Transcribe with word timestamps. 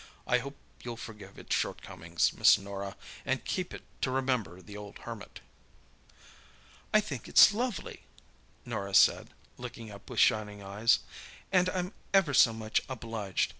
I 0.25 0.39
hope 0.39 0.57
you'll 0.81 0.97
forgive 0.97 1.37
its 1.37 1.55
shortcomings, 1.55 2.33
Miss 2.33 2.57
Norah, 2.57 2.97
and 3.23 3.45
keep 3.45 3.71
it 3.71 3.83
to 4.01 4.09
remember 4.09 4.59
the 4.59 4.75
old 4.75 4.97
Hermit." 4.97 5.41
"I 6.91 6.99
think 6.99 7.29
it's 7.29 7.53
lovely," 7.53 8.01
Norah 8.65 8.95
said, 8.95 9.29
looking 9.59 9.91
up 9.91 10.09
with 10.09 10.19
shining 10.19 10.63
eyes, 10.63 11.01
"and 11.51 11.69
I'm 11.69 11.93
ever 12.15 12.33
so 12.33 12.51
much 12.51 12.81
obliged. 12.89 13.49